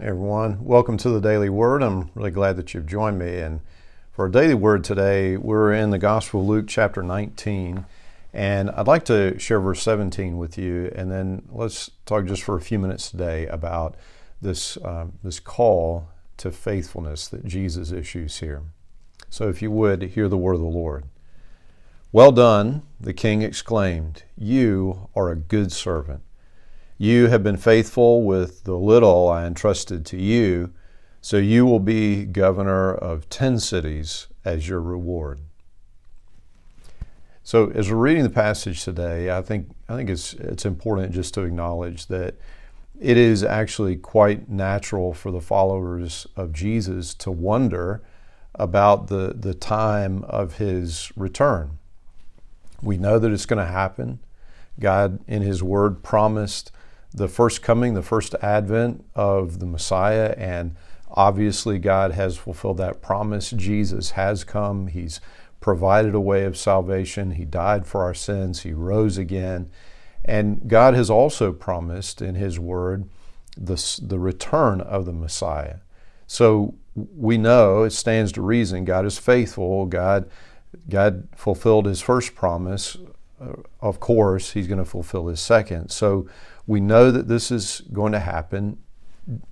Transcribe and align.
Everyone, 0.00 0.64
welcome 0.64 0.96
to 0.96 1.10
the 1.10 1.20
Daily 1.20 1.50
Word. 1.50 1.82
I'm 1.82 2.10
really 2.14 2.30
glad 2.30 2.56
that 2.56 2.72
you've 2.72 2.86
joined 2.86 3.18
me. 3.18 3.40
And 3.40 3.60
for 4.10 4.24
our 4.24 4.30
Daily 4.30 4.54
Word 4.54 4.84
today, 4.84 5.36
we're 5.36 5.70
in 5.74 5.90
the 5.90 5.98
Gospel 5.98 6.40
of 6.40 6.46
Luke, 6.46 6.64
chapter 6.66 7.02
19. 7.02 7.84
And 8.32 8.70
I'd 8.70 8.86
like 8.86 9.04
to 9.04 9.38
share 9.38 9.60
verse 9.60 9.82
17 9.82 10.38
with 10.38 10.56
you, 10.56 10.90
and 10.94 11.12
then 11.12 11.42
let's 11.50 11.90
talk 12.06 12.24
just 12.24 12.42
for 12.42 12.56
a 12.56 12.60
few 12.60 12.78
minutes 12.78 13.10
today 13.10 13.46
about 13.48 13.94
this, 14.40 14.78
um, 14.82 15.18
this 15.22 15.38
call 15.38 16.08
to 16.38 16.50
faithfulness 16.50 17.28
that 17.28 17.44
Jesus 17.44 17.92
issues 17.92 18.38
here. 18.38 18.62
So 19.28 19.50
if 19.50 19.60
you 19.60 19.70
would, 19.70 20.02
hear 20.02 20.26
the 20.26 20.38
word 20.38 20.54
of 20.54 20.60
the 20.60 20.66
Lord. 20.66 21.04
Well 22.12 22.32
done, 22.32 22.80
the 22.98 23.12
king 23.12 23.42
exclaimed. 23.42 24.22
You 24.38 25.10
are 25.14 25.30
a 25.30 25.36
good 25.36 25.70
servant. 25.70 26.22
You 27.02 27.26
have 27.26 27.42
been 27.42 27.56
faithful 27.56 28.22
with 28.22 28.62
the 28.62 28.76
little 28.76 29.28
I 29.28 29.44
entrusted 29.44 30.06
to 30.06 30.16
you, 30.16 30.72
so 31.20 31.36
you 31.36 31.66
will 31.66 31.80
be 31.80 32.24
governor 32.24 32.94
of 32.94 33.28
ten 33.28 33.58
cities 33.58 34.28
as 34.44 34.68
your 34.68 34.80
reward. 34.80 35.40
So, 37.42 37.70
as 37.70 37.90
we're 37.90 37.96
reading 37.96 38.22
the 38.22 38.30
passage 38.30 38.84
today, 38.84 39.36
I 39.36 39.42
think 39.42 39.70
I 39.88 39.96
think 39.96 40.10
it's 40.10 40.34
it's 40.34 40.64
important 40.64 41.12
just 41.12 41.34
to 41.34 41.40
acknowledge 41.40 42.06
that 42.06 42.36
it 43.00 43.16
is 43.16 43.42
actually 43.42 43.96
quite 43.96 44.48
natural 44.48 45.12
for 45.12 45.32
the 45.32 45.40
followers 45.40 46.28
of 46.36 46.52
Jesus 46.52 47.14
to 47.14 47.32
wonder 47.32 48.00
about 48.54 49.08
the 49.08 49.34
the 49.36 49.54
time 49.54 50.22
of 50.28 50.58
his 50.58 51.10
return. 51.16 51.78
We 52.80 52.96
know 52.96 53.18
that 53.18 53.32
it's 53.32 53.46
going 53.46 53.66
to 53.66 53.72
happen. 53.72 54.20
God, 54.78 55.18
in 55.26 55.42
His 55.42 55.64
Word, 55.64 56.04
promised 56.04 56.70
the 57.14 57.28
first 57.28 57.62
coming, 57.62 57.94
the 57.94 58.02
first 58.02 58.34
advent 58.42 59.04
of 59.14 59.58
the 59.58 59.66
Messiah, 59.66 60.34
and 60.38 60.74
obviously 61.10 61.78
God 61.78 62.12
has 62.12 62.36
fulfilled 62.36 62.78
that 62.78 63.02
promise. 63.02 63.50
Jesus 63.50 64.12
has 64.12 64.44
come. 64.44 64.86
He's 64.86 65.20
provided 65.60 66.14
a 66.14 66.20
way 66.20 66.44
of 66.44 66.56
salvation. 66.56 67.32
He 67.32 67.44
died 67.44 67.86
for 67.86 68.02
our 68.02 68.14
sins. 68.14 68.62
He 68.62 68.72
rose 68.72 69.18
again. 69.18 69.70
And 70.24 70.68
God 70.68 70.94
has 70.94 71.10
also 71.10 71.52
promised 71.52 72.22
in 72.22 72.34
His 72.34 72.58
Word 72.58 73.08
the, 73.56 74.00
the 74.02 74.18
return 74.18 74.80
of 74.80 75.04
the 75.04 75.12
Messiah. 75.12 75.78
So 76.26 76.74
we 76.94 77.38
know 77.38 77.82
it 77.82 77.90
stands 77.90 78.32
to 78.32 78.42
reason 78.42 78.84
God 78.84 79.04
is 79.04 79.18
faithful. 79.18 79.86
God, 79.86 80.30
God 80.88 81.28
fulfilled 81.36 81.86
His 81.86 82.00
first 82.00 82.34
promise. 82.34 82.96
Uh, 83.40 83.54
of 83.80 84.00
course, 84.00 84.52
He's 84.52 84.66
going 84.66 84.78
to 84.78 84.84
fulfill 84.84 85.26
His 85.26 85.40
second. 85.40 85.90
So 85.90 86.26
we 86.66 86.80
know 86.80 87.10
that 87.10 87.28
this 87.28 87.50
is 87.50 87.82
going 87.92 88.12
to 88.12 88.20
happen. 88.20 88.78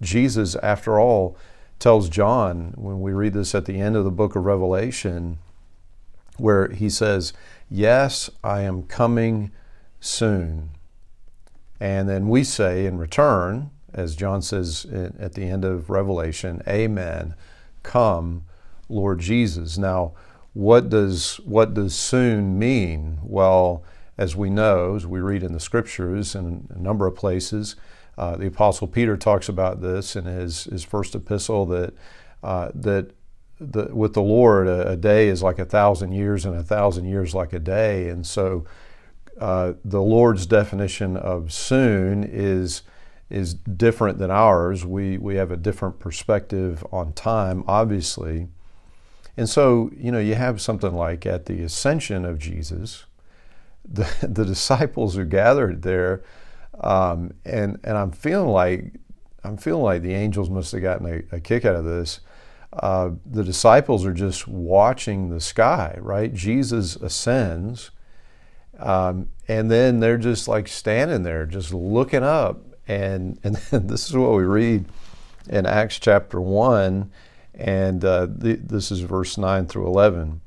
Jesus, 0.01 0.55
after 0.57 0.99
all, 0.99 1.37
tells 1.79 2.09
John, 2.09 2.73
when 2.77 3.01
we 3.01 3.13
read 3.13 3.33
this 3.33 3.55
at 3.55 3.65
the 3.65 3.81
end 3.81 3.97
of 3.97 4.05
the 4.05 4.11
book 4.11 4.37
of 4.37 4.45
Revelation, 4.45 5.39
where 6.37 6.69
he 6.69 6.89
says, 6.91 7.33
Yes, 7.69 8.31
I 8.43 8.63
am 8.63 8.83
coming 8.85 9.53
soon. 10.01 10.71
And 11.79 12.09
then 12.09 12.29
we 12.29 12.45
say 12.45 12.85
in 12.85 12.99
return, 12.99 13.71
as 13.93 14.15
John 14.15 14.43
says 14.43 14.85
at 15.19 15.33
the 15.33 15.45
end 15.45 15.65
of 15.65 15.91
Revelation, 15.91 16.63
Amen, 16.69 17.35
come, 17.83 18.45
Lord 18.89 19.21
Jesus. 19.21 19.79
Now, 19.79 20.13
what 20.53 20.91
does, 20.91 21.37
what 21.45 21.75
does 21.75 21.95
soon 21.95 22.59
mean? 22.59 23.19
Well, 23.23 23.85
as 24.21 24.37
we 24.37 24.51
know, 24.51 24.97
as 24.97 25.07
we 25.07 25.19
read 25.19 25.43
in 25.43 25.55
the 25.55 25.59
scriptures 25.59 26.35
in 26.35 26.69
a 26.69 26.79
number 26.79 27.07
of 27.07 27.17
places, 27.17 27.75
uh, 28.19 28.37
the 28.37 28.49
Apostle 28.49 28.87
Peter 28.87 29.17
talks 29.17 29.49
about 29.49 29.81
this 29.81 30.15
in 30.15 30.27
his, 30.27 30.65
his 30.65 30.85
first 30.85 31.15
epistle 31.15 31.65
that, 31.65 31.95
uh, 32.43 32.71
that 32.75 33.13
the, 33.59 33.87
with 33.95 34.13
the 34.13 34.21
Lord, 34.21 34.69
a, 34.69 34.91
a, 34.91 34.97
day 34.97 35.29
is 35.29 35.43
like 35.43 35.59
a 35.59 35.65
thousand 35.65 36.13
years, 36.13 36.45
and 36.45 36.55
a 36.55 36.63
thousand 36.63 37.07
years 37.07 37.35
like 37.35 37.55
a 37.55 37.59
day. 37.59 38.11
And 38.11 38.27
so 38.27 38.67
uh, 39.41 39.73
the 39.87 40.03
Lord's 40.03 40.45
definition 40.45 41.17
of 41.17 41.51
soon 41.51 42.23
is, 42.23 42.83
is 43.31 43.55
different 43.55 44.19
than 44.19 44.31
ours. 44.31 44.85
We, 44.85 45.17
we 45.17 45.37
have 45.37 45.51
a 45.51 45.57
different 45.57 45.99
perspective 45.99 46.85
on 46.93 47.15
time, 47.15 47.65
obviously. 47.67 48.49
And 49.39 49.49
so, 49.49 49.91
you 49.97 50.13
know, 50.13 50.19
you 50.19 50.35
have 50.35 50.61
something 50.61 50.93
like 50.93 51.25
at 51.25 51.47
the 51.47 51.63
ascension 51.63 52.27
of 52.27 52.39
Jesus, 52.39 53.07
the, 53.89 54.09
the 54.27 54.45
disciples 54.45 55.17
are 55.17 55.25
gathered 55.25 55.83
there, 55.83 56.23
um, 56.81 57.33
and 57.45 57.79
and 57.85 57.97
I'm 57.97 58.13
feeling 58.13 58.49
like 58.49 58.95
I'm 59.45 59.57
feeling 59.57 59.83
like 59.83 60.03
the 60.03 60.15
angels 60.15 60.51
must 60.51 60.73
have 60.73 60.83
gotten 60.83 61.07
a, 61.07 61.37
a 61.37 61.41
kick 61.41 61.65
out 61.65 61.77
of 61.77 61.85
this. 61.85 62.21
Uh, 62.73 63.11
the 63.27 63.43
disciples 63.43 64.05
are 64.05 64.13
just 64.13 64.47
watching 64.47 65.29
the 65.29 65.41
sky, 65.41 65.97
right? 66.01 66.33
Jesus 66.33 66.95
ascends, 66.97 67.91
um, 68.79 69.29
and 69.49 69.71
then 69.71 69.99
they're 69.99 70.19
just 70.19 70.47
like 70.47 70.69
standing 70.69 71.25
there, 71.25 71.47
just 71.47 71.75
looking 71.75 72.23
up, 72.23 72.63
and 72.87 73.39
and 73.45 73.57
this 73.57 74.09
is 74.09 74.17
what 74.17 74.33
we 74.33 74.45
read 74.45 74.87
in 75.49 75.67
Acts 75.67 75.99
chapter 75.99 76.41
one, 76.41 77.11
and 77.55 78.05
uh, 78.05 78.27
the, 78.27 78.55
this 78.55 78.93
is 78.93 79.01
verse 79.01 79.37
nine 79.37 79.67
through 79.67 79.87
eleven. 79.87 80.41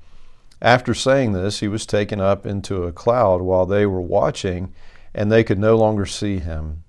After 0.64 0.94
saying 0.94 1.34
this, 1.34 1.60
he 1.60 1.68
was 1.68 1.86
taken 1.86 2.22
up 2.22 2.46
into 2.46 2.86
a 2.86 2.94
cloud 2.94 3.42
while 3.42 3.66
they 3.66 3.86
were 3.86 4.00
watching, 4.00 4.74
and 5.14 5.30
they 5.30 5.44
could 5.44 5.60
no 5.60 5.76
longer 5.76 6.06
see 6.06 6.40
him. 6.40 6.84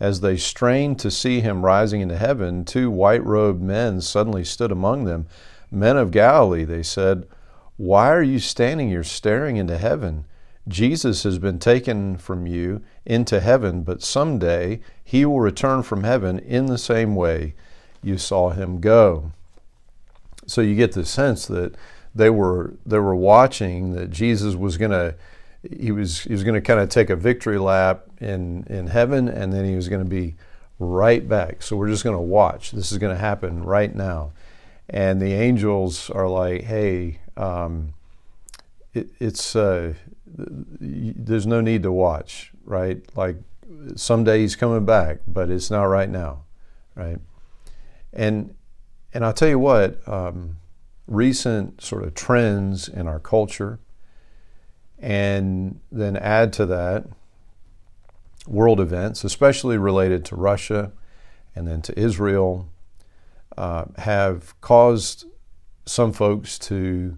As 0.00 0.20
they 0.20 0.36
strained 0.36 0.98
to 0.98 1.10
see 1.12 1.40
him 1.40 1.64
rising 1.64 2.00
into 2.00 2.16
heaven, 2.16 2.64
two 2.64 2.90
white 2.90 3.24
robed 3.24 3.62
men 3.62 4.00
suddenly 4.00 4.42
stood 4.42 4.72
among 4.72 5.04
them. 5.04 5.28
Men 5.70 5.96
of 5.96 6.10
Galilee, 6.10 6.64
they 6.64 6.82
said, 6.82 7.28
Why 7.76 8.10
are 8.10 8.24
you 8.24 8.40
standing 8.40 8.88
here 8.88 9.04
staring 9.04 9.56
into 9.56 9.78
heaven? 9.78 10.24
Jesus 10.66 11.22
has 11.22 11.38
been 11.38 11.60
taken 11.60 12.16
from 12.16 12.48
you 12.48 12.82
into 13.06 13.38
heaven, 13.38 13.82
but 13.84 14.02
someday 14.02 14.80
he 15.04 15.24
will 15.24 15.40
return 15.40 15.84
from 15.84 16.02
heaven 16.02 16.40
in 16.40 16.66
the 16.66 16.78
same 16.78 17.14
way 17.14 17.54
you 18.02 18.18
saw 18.18 18.50
him 18.50 18.80
go. 18.80 19.30
So 20.46 20.60
you 20.60 20.74
get 20.74 20.92
the 20.92 21.06
sense 21.06 21.46
that 21.46 21.76
they 22.14 22.30
were 22.30 22.74
they 22.84 22.98
were 22.98 23.14
watching 23.14 23.92
that 23.94 24.10
Jesus 24.10 24.54
was 24.54 24.76
going 24.76 24.90
to 24.90 25.14
he 25.78 25.92
was 25.92 26.22
he 26.22 26.32
was 26.32 26.44
going 26.44 26.54
to 26.54 26.60
kind 26.60 26.80
of 26.80 26.88
take 26.88 27.10
a 27.10 27.16
victory 27.16 27.58
lap 27.58 28.06
in 28.20 28.64
in 28.64 28.88
heaven 28.88 29.28
and 29.28 29.52
then 29.52 29.64
he 29.64 29.76
was 29.76 29.88
going 29.88 30.02
to 30.02 30.08
be 30.08 30.34
right 30.78 31.28
back. 31.28 31.62
So 31.62 31.76
we're 31.76 31.88
just 31.88 32.04
going 32.04 32.16
to 32.16 32.22
watch. 32.22 32.72
This 32.72 32.92
is 32.92 32.98
going 32.98 33.14
to 33.14 33.20
happen 33.20 33.62
right 33.62 33.94
now. 33.94 34.32
And 34.88 35.22
the 35.22 35.32
angels 35.32 36.10
are 36.10 36.28
like, 36.28 36.62
"Hey, 36.64 37.20
um, 37.36 37.94
it, 38.92 39.08
it's 39.20 39.56
uh, 39.56 39.94
there's 40.26 41.46
no 41.46 41.60
need 41.60 41.82
to 41.84 41.92
watch, 41.92 42.52
right? 42.64 43.00
Like 43.16 43.36
someday 43.94 44.40
he's 44.40 44.56
coming 44.56 44.84
back, 44.84 45.20
but 45.26 45.50
it's 45.50 45.70
not 45.70 45.84
right 45.84 46.10
now, 46.10 46.42
right?" 46.94 47.18
And 48.12 48.54
and 49.14 49.24
I'll 49.24 49.32
tell 49.32 49.48
you 49.48 49.58
what. 49.58 50.06
Um, 50.06 50.58
recent 51.06 51.80
sort 51.82 52.04
of 52.04 52.14
trends 52.14 52.88
in 52.88 53.06
our 53.06 53.20
culture, 53.20 53.78
and 54.98 55.80
then 55.90 56.16
add 56.16 56.52
to 56.52 56.66
that 56.66 57.04
world 58.46 58.80
events, 58.80 59.24
especially 59.24 59.76
related 59.76 60.24
to 60.24 60.36
Russia 60.36 60.92
and 61.54 61.66
then 61.66 61.82
to 61.82 61.98
Israel, 61.98 62.68
uh, 63.58 63.84
have 63.98 64.58
caused 64.60 65.26
some 65.84 66.12
folks 66.12 66.58
to, 66.58 67.16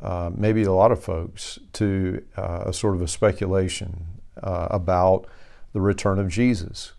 uh, 0.00 0.30
maybe 0.34 0.62
a 0.64 0.72
lot 0.72 0.92
of 0.92 1.02
folks, 1.02 1.58
to 1.72 2.22
uh, 2.36 2.64
a 2.66 2.72
sort 2.72 2.94
of 2.94 3.02
a 3.02 3.08
speculation 3.08 4.04
uh, 4.42 4.66
about 4.70 5.26
the 5.72 5.80
return 5.80 6.18
of 6.18 6.28
Jesus. 6.28 6.92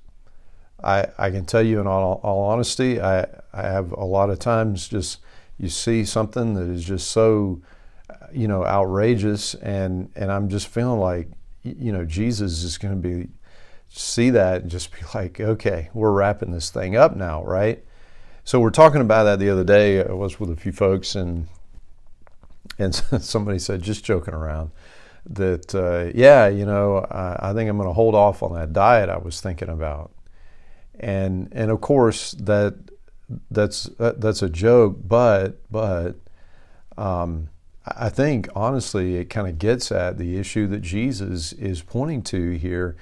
I, 0.84 1.08
I 1.18 1.30
can 1.30 1.46
tell 1.46 1.62
you 1.62 1.80
in 1.80 1.88
all, 1.88 2.20
all 2.24 2.44
honesty, 2.44 3.00
I, 3.00 3.24
I 3.54 3.62
have 3.64 3.92
a 3.92 4.06
lot 4.06 4.30
of 4.30 4.40
times 4.40 4.88
just 4.88 5.20
you 5.64 5.70
see 5.70 6.04
something 6.04 6.56
that 6.56 6.68
is 6.68 6.84
just 6.84 7.10
so 7.10 7.62
you 8.34 8.48
know 8.50 8.66
outrageous 8.66 9.56
and 9.56 10.12
and 10.16 10.30
I'm 10.30 10.50
just 10.50 10.68
feeling 10.68 11.00
like 11.00 11.30
you 11.64 11.94
know 11.94 12.04
Jesus 12.04 12.64
is 12.64 12.78
going 12.78 13.02
to 13.02 13.08
be 13.08 13.30
see 13.90 14.30
that 14.32 14.64
and 14.64 14.70
just 14.72 14.92
be 14.92 15.00
like 15.16 15.40
okay 15.40 15.90
we're 15.94 16.12
wrapping 16.12 16.52
this 16.52 16.70
thing 16.70 16.98
up 16.98 17.16
now 17.16 17.44
right? 17.46 17.84
So 18.44 18.60
we're 18.60 18.72
talking 18.72 19.00
about 19.00 19.24
that 19.24 19.40
the 19.40 19.50
other 19.50 19.64
day. 19.64 20.04
I 20.04 20.12
was 20.12 20.38
with 20.38 20.52
a 20.52 20.58
few 20.58 20.74
folks 20.74 21.16
and 21.16 21.48
and 22.78 22.94
somebody 23.22 23.58
said 23.58 23.82
just 23.82 24.04
joking 24.04 24.34
around 24.34 24.72
that 25.26 25.74
uh, 25.74 26.12
yeah 26.14 26.50
you 26.50 26.66
know 26.66 26.98
I, 27.10 27.52
I 27.52 27.54
think 27.54 27.70
I'm 27.70 27.78
going 27.78 27.88
to 27.88 27.94
hold 27.94 28.16
off 28.16 28.44
on 28.44 28.54
that 28.56 28.74
diet 28.74 29.08
I 29.08 29.18
was 29.18 29.40
thinking 29.40 29.70
about. 29.70 30.12
And 31.00 31.48
and 31.54 31.72
of 31.72 31.80
course 31.80 32.34
that 32.34 32.76
that's 33.52 33.84
that, 33.98 34.22
that's 34.22 34.42
a 34.42 34.50
joke, 34.50 34.98
but 35.06 35.60
but 35.72 36.16
um, 36.98 37.50
I 37.86 38.10
think 38.10 38.48
honestly 38.56 39.18
it 39.18 39.30
kind 39.30 39.48
of 39.48 39.58
gets 39.58 39.92
at 39.92 40.18
the 40.18 40.38
issue 40.38 40.68
that 40.68 40.82
Jesus 40.82 41.54
is 41.54 41.82
pointing 41.82 42.22
to 42.24 42.52
here 42.52 42.96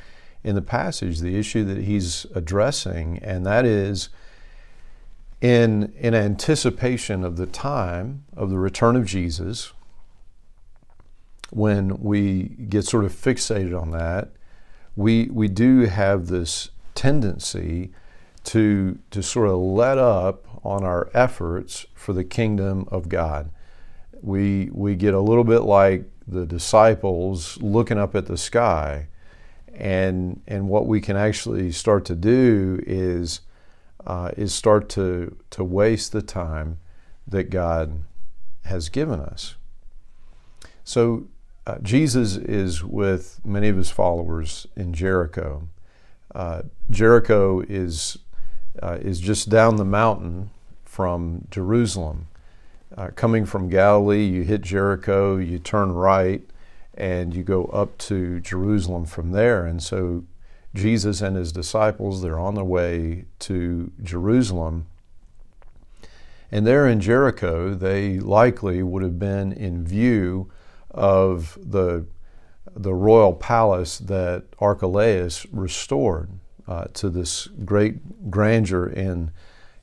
in 0.44 0.56
the 0.56 0.62
passage, 0.62 1.20
the 1.20 1.38
issue 1.38 1.64
that 1.66 1.84
he's 1.84 2.26
addressing, 2.34 3.20
and 3.20 3.46
that 3.46 3.66
is 3.66 4.10
in, 5.42 5.92
in 5.98 6.14
anticipation 6.14 7.24
of 7.24 7.36
the 7.36 7.48
time 7.48 8.26
of 8.36 8.50
the 8.50 8.60
return 8.60 8.96
of 8.96 9.06
Jesus, 9.06 9.74
when 11.50 12.00
we 12.02 12.44
get 12.70 12.86
sort 12.86 13.04
of 13.04 13.12
fixated 13.12 13.80
on 13.80 13.92
that, 13.92 14.30
we, 14.96 15.26
we 15.26 15.48
do 15.48 15.82
have 15.82 16.28
this 16.28 16.70
tendency 16.96 17.92
to, 18.44 18.98
to 19.12 19.22
sort 19.22 19.50
of 19.50 19.58
let 19.58 19.98
up 19.98 20.46
on 20.64 20.84
our 20.84 21.10
efforts 21.14 21.86
for 21.94 22.14
the 22.14 22.24
kingdom 22.24 22.88
of 22.92 23.10
God. 23.10 23.50
We, 24.22 24.70
we 24.72 24.96
get 24.96 25.14
a 25.14 25.20
little 25.20 25.44
bit 25.44 25.60
like 25.60 26.06
the 26.28 26.46
disciples 26.46 27.62
looking 27.62 27.98
up 27.98 28.16
at 28.16 28.28
the 28.28 28.38
sky. 28.38 29.08
And, 29.74 30.42
and 30.48 30.68
what 30.68 30.86
we 30.86 31.02
can 31.02 31.18
actually 31.18 31.72
start 31.72 32.06
to 32.06 32.16
do 32.16 32.84
is, 32.86 33.42
uh, 34.06 34.32
is 34.38 34.54
start 34.54 34.90
to, 34.90 35.36
to 35.52 35.64
waste 35.64 36.12
the 36.12 36.22
time 36.22 36.80
that 37.28 37.50
God 37.50 38.04
has 38.66 38.90
given 38.90 39.20
us. 39.20 39.56
So 40.84 41.28
uh, 41.66 41.78
Jesus 41.82 42.36
is 42.36 42.84
with 42.84 43.40
many 43.46 43.70
of 43.70 43.78
his 43.78 43.90
followers 43.90 44.68
in 44.76 44.94
Jericho. 44.94 45.68
Uh, 46.34 46.64
Jericho 46.90 47.62
is, 47.62 48.18
uh, 48.82 48.98
is 49.02 49.20
just 49.20 49.50
down 49.50 49.78
the 49.78 49.86
mountain 49.86 50.50
from 50.84 51.48
Jerusalem. 51.50 52.28
Uh, 52.98 53.10
coming 53.16 53.46
from 53.46 53.70
Galilee, 53.70 54.26
you 54.26 54.44
hit 54.44 54.62
Jericho, 54.62 55.38
you 55.38 55.60
turn 55.60 55.94
right, 55.94 56.42
and 56.94 57.34
you 57.34 57.44
go 57.44 57.66
up 57.66 57.98
to 57.98 58.40
Jerusalem 58.42 59.06
from 59.06 59.32
there. 59.32 59.66
And 59.66 59.82
so 59.82 60.26
Jesus 60.74 61.22
and 61.22 61.36
his 61.36 61.52
disciples, 61.52 62.22
they're 62.22 62.40
on 62.40 62.56
their 62.56 62.64
way 62.64 63.26
to 63.40 63.92
Jerusalem. 64.04 64.88
And 66.52 66.68
there 66.68 66.88
in 66.88 67.00
Jericho, 67.00 67.74
they 67.74 68.20
likely 68.20 68.84
would 68.84 69.04
have 69.04 69.18
been 69.18 69.54
in 69.54 69.86
view 69.86 70.52
of 70.90 71.58
the, 71.62 72.06
the 72.76 72.94
royal 72.94 73.34
palace 73.34 73.98
that 74.00 74.44
Archelaus 74.60 75.46
restored 75.52 76.30
uh, 76.72 76.86
to 76.94 77.10
this 77.10 77.50
great 77.66 78.32
grandeur 78.32 78.88
in, 78.88 79.30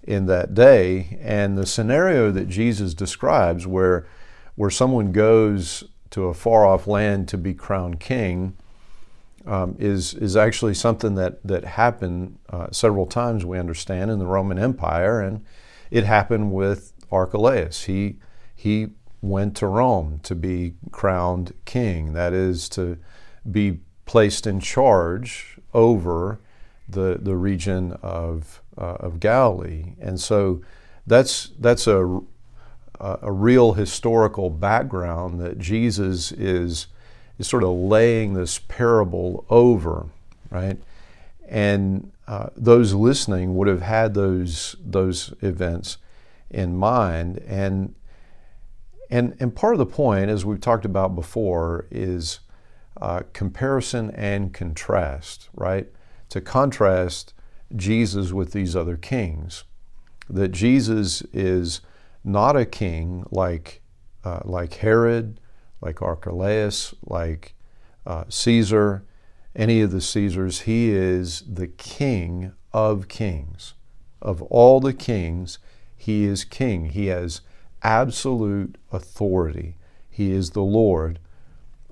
in 0.02 0.24
that 0.24 0.54
day. 0.54 1.18
And 1.20 1.58
the 1.58 1.66
scenario 1.66 2.30
that 2.30 2.48
Jesus 2.48 2.94
describes, 2.94 3.66
where, 3.66 4.06
where 4.54 4.70
someone 4.70 5.12
goes 5.12 5.84
to 6.10 6.28
a 6.28 6.34
far 6.34 6.64
off 6.64 6.86
land 6.86 7.28
to 7.28 7.36
be 7.36 7.52
crowned 7.52 8.00
king, 8.00 8.56
um, 9.44 9.76
is, 9.78 10.14
is 10.14 10.34
actually 10.34 10.72
something 10.72 11.14
that, 11.16 11.46
that 11.46 11.66
happened 11.66 12.38
uh, 12.48 12.68
several 12.70 13.04
times, 13.04 13.44
we 13.44 13.58
understand, 13.58 14.10
in 14.10 14.18
the 14.18 14.26
Roman 14.26 14.58
Empire. 14.58 15.20
And 15.20 15.44
it 15.90 16.04
happened 16.04 16.52
with 16.52 16.94
Archelaus. 17.12 17.84
He, 17.84 18.16
he 18.56 18.88
went 19.20 19.54
to 19.58 19.66
Rome 19.66 20.20
to 20.22 20.34
be 20.34 20.76
crowned 20.90 21.52
king, 21.66 22.14
that 22.14 22.32
is, 22.32 22.66
to 22.70 22.96
be 23.50 23.80
placed 24.06 24.46
in 24.46 24.60
charge 24.60 25.58
over 25.74 26.40
the, 26.88 27.18
the 27.20 27.36
region 27.36 27.92
of, 28.02 28.62
uh, 28.76 28.96
of 29.00 29.20
Galilee. 29.20 29.94
And 30.00 30.20
so 30.20 30.62
that's, 31.06 31.50
that's 31.58 31.86
a, 31.86 32.20
a 33.00 33.30
real 33.30 33.74
historical 33.74 34.50
background 34.50 35.40
that 35.40 35.58
Jesus 35.58 36.32
is, 36.32 36.88
is 37.38 37.46
sort 37.46 37.62
of 37.62 37.70
laying 37.70 38.34
this 38.34 38.58
parable 38.58 39.44
over, 39.48 40.06
right? 40.50 40.78
And 41.48 42.10
uh, 42.26 42.48
those 42.56 42.94
listening 42.94 43.56
would 43.56 43.68
have 43.68 43.82
had 43.82 44.14
those, 44.14 44.76
those 44.84 45.32
events 45.40 45.98
in 46.50 46.76
mind. 46.76 47.38
And 47.46 47.94
and, 49.10 49.36
and 49.40 49.54
part 49.54 49.74
of 49.74 49.78
the 49.78 49.86
point, 49.86 50.28
as 50.30 50.44
we've 50.44 50.60
talked 50.60 50.84
about 50.84 51.14
before, 51.14 51.86
is 51.90 52.40
uh, 53.00 53.22
comparison 53.32 54.10
and 54.10 54.52
contrast, 54.52 55.48
right? 55.54 55.88
To 56.30 56.40
contrast 56.40 57.34
Jesus 57.74 58.32
with 58.32 58.52
these 58.52 58.76
other 58.76 58.96
kings. 58.96 59.64
That 60.28 60.48
Jesus 60.48 61.22
is 61.32 61.80
not 62.24 62.56
a 62.56 62.66
king 62.66 63.24
like, 63.30 63.80
uh, 64.24 64.40
like 64.44 64.74
Herod, 64.74 65.40
like 65.80 66.02
Archelaus, 66.02 66.94
like 67.04 67.54
uh, 68.06 68.24
Caesar, 68.28 69.04
any 69.54 69.80
of 69.80 69.90
the 69.90 70.00
Caesars. 70.00 70.62
He 70.62 70.90
is 70.90 71.42
the 71.48 71.68
king 71.68 72.52
of 72.72 73.08
kings. 73.08 73.74
Of 74.20 74.42
all 74.42 74.80
the 74.80 74.92
kings, 74.92 75.58
he 75.96 76.24
is 76.24 76.44
king. 76.44 76.86
He 76.86 77.06
has 77.06 77.40
absolute 77.82 78.76
authority. 78.92 79.76
He 80.10 80.32
is 80.32 80.50
the 80.50 80.62
Lord 80.62 81.20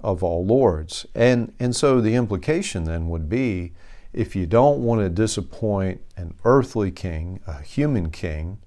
of 0.03 0.23
all 0.23 0.45
lords. 0.45 1.07
And, 1.15 1.53
and 1.59 1.75
so 1.75 2.01
the 2.01 2.15
implication 2.15 2.85
then 2.85 3.09
would 3.09 3.29
be 3.29 3.73
if 4.13 4.35
you 4.35 4.47
don't 4.47 4.83
want 4.83 5.01
to 5.01 5.09
disappoint 5.09 6.01
an 6.17 6.35
earthly 6.45 6.91
king, 6.91 7.41
a 7.47 7.63
human 7.63 8.11
king, 8.11 8.59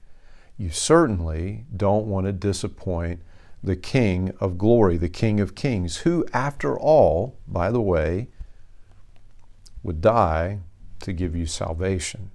you 0.58 0.70
certainly 0.70 1.66
don't 1.76 2.06
want 2.06 2.26
to 2.26 2.34
disappoint 2.34 3.22
the 3.64 3.76
King 3.76 4.34
of 4.40 4.58
glory, 4.58 4.98
the 4.98 5.10
King 5.10 5.40
of 5.40 5.56
kings, 5.56 5.98
who, 5.98 6.26
after 6.34 6.78
all, 6.78 7.38
by 7.48 7.72
the 7.72 7.82
way, 7.82 8.28
would 9.84 10.02
die 10.02 10.60
to 11.00 11.14
give 11.14 11.36
you 11.36 11.46
salvation. 11.46 12.32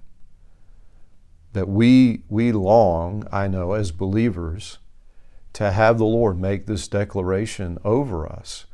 That 1.53 1.69
we, 1.69 2.23
we 2.27 2.51
long, 2.51 3.27
I 3.31 3.47
know, 3.47 3.73
as 3.73 3.91
believers, 3.91 4.79
to 5.53 5.71
have 5.71 5.97
the 5.97 6.05
Lord 6.05 6.39
make 6.39 6.65
this 6.65 6.87
declaration 6.87 7.77
over 7.85 8.27
us 8.27 8.65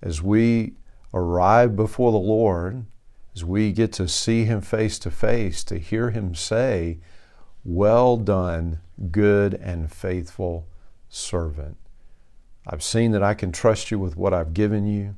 as 0.00 0.22
we 0.22 0.74
arrive 1.12 1.76
before 1.76 2.12
the 2.12 2.18
Lord, 2.18 2.86
we 3.44 3.72
get 3.72 3.92
to 3.94 4.08
see 4.08 4.44
Him 4.44 4.60
face 4.60 4.98
to 5.00 5.10
face, 5.10 5.64
to 5.64 5.78
hear 5.78 6.10
Him 6.10 6.34
say, 6.34 6.98
Well 7.64 8.16
done, 8.16 8.80
good 9.10 9.54
and 9.54 9.90
faithful 9.90 10.66
servant. 11.08 11.76
I've 12.66 12.82
seen 12.82 13.12
that 13.12 13.22
I 13.22 13.34
can 13.34 13.52
trust 13.52 13.90
you 13.90 13.98
with 13.98 14.16
what 14.16 14.34
I've 14.34 14.54
given 14.54 14.86
you, 14.86 15.16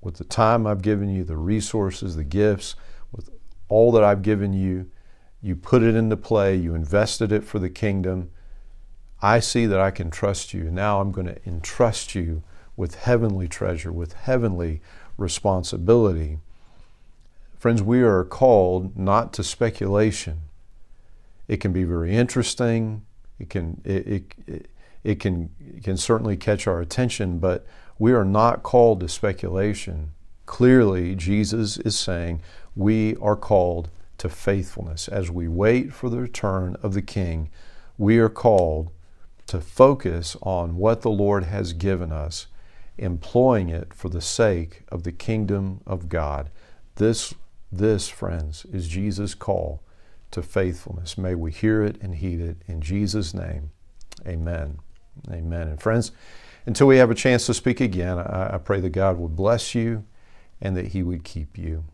with 0.00 0.16
the 0.16 0.24
time 0.24 0.66
I've 0.66 0.82
given 0.82 1.08
you, 1.08 1.24
the 1.24 1.36
resources, 1.36 2.16
the 2.16 2.24
gifts, 2.24 2.74
with 3.12 3.30
all 3.68 3.92
that 3.92 4.04
I've 4.04 4.22
given 4.22 4.52
you 4.52 4.90
you 5.40 5.54
put 5.54 5.82
it 5.82 5.94
into 5.94 6.16
play, 6.16 6.56
you 6.56 6.74
invested 6.74 7.30
it 7.30 7.44
for 7.44 7.58
the 7.58 7.70
kingdom. 7.70 8.30
I 9.22 9.40
see 9.40 9.66
that 9.66 9.80
I 9.80 9.90
can 9.90 10.10
trust 10.10 10.52
you. 10.52 10.64
Now 10.64 11.00
I'm 11.00 11.12
going 11.12 11.28
to 11.28 11.48
entrust 11.48 12.14
you 12.14 12.42
with 12.76 12.96
heavenly 12.96 13.48
treasure, 13.48 13.92
with 13.92 14.14
heavenly 14.14 14.80
responsibility. 15.16 16.38
Friends, 17.58 17.82
we 17.82 18.02
are 18.02 18.24
called 18.24 18.96
not 18.96 19.32
to 19.32 19.42
speculation. 19.42 20.42
It 21.48 21.56
can 21.56 21.72
be 21.72 21.82
very 21.82 22.14
interesting. 22.14 23.04
It 23.40 23.50
can, 23.50 23.80
it, 23.84 24.06
it, 24.46 24.70
it 25.02 25.20
can, 25.20 25.50
it 25.74 25.82
can 25.82 25.96
certainly 25.96 26.36
catch 26.36 26.68
our 26.68 26.80
attention, 26.80 27.40
but 27.40 27.66
we 27.98 28.12
are 28.12 28.24
not 28.24 28.62
called 28.62 29.00
to 29.00 29.08
speculation. 29.08 30.12
Clearly, 30.46 31.16
Jesus 31.16 31.78
is 31.78 31.98
saying 31.98 32.42
we 32.76 33.16
are 33.16 33.36
called 33.36 33.90
to 34.18 34.28
faithfulness. 34.28 35.08
As 35.08 35.28
we 35.28 35.48
wait 35.48 35.92
for 35.92 36.08
the 36.08 36.18
return 36.18 36.76
of 36.82 36.94
the 36.94 37.02
King, 37.02 37.50
we 37.96 38.18
are 38.18 38.28
called 38.28 38.90
to 39.48 39.60
focus 39.60 40.36
on 40.42 40.76
what 40.76 41.02
the 41.02 41.10
Lord 41.10 41.44
has 41.44 41.72
given 41.72 42.12
us, 42.12 42.46
employing 42.98 43.68
it 43.68 43.92
for 43.92 44.08
the 44.08 44.20
sake 44.20 44.82
of 44.90 45.02
the 45.02 45.12
kingdom 45.12 45.80
of 45.86 46.08
God. 46.08 46.50
This, 46.96 47.34
this, 47.70 48.08
friends, 48.08 48.64
is 48.72 48.88
Jesus' 48.88 49.34
call 49.34 49.82
to 50.30 50.42
faithfulness. 50.42 51.18
May 51.18 51.34
we 51.34 51.52
hear 51.52 51.82
it 51.82 52.00
and 52.00 52.14
heed 52.14 52.40
it 52.40 52.58
in 52.66 52.80
Jesus' 52.80 53.34
name. 53.34 53.70
Amen. 54.26 54.78
Amen. 55.30 55.68
And 55.68 55.80
friends, 55.80 56.12
until 56.66 56.86
we 56.86 56.98
have 56.98 57.10
a 57.10 57.14
chance 57.14 57.46
to 57.46 57.54
speak 57.54 57.80
again, 57.80 58.18
I, 58.18 58.54
I 58.54 58.58
pray 58.58 58.80
that 58.80 58.90
God 58.90 59.18
would 59.18 59.34
bless 59.34 59.74
you 59.74 60.04
and 60.60 60.76
that 60.76 60.88
He 60.88 61.02
would 61.02 61.24
keep 61.24 61.56
you. 61.56 61.84